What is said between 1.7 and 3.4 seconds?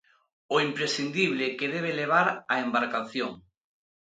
debe levar a embarcación.